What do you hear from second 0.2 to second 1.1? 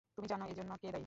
জান এজন্যে কে দায়ী?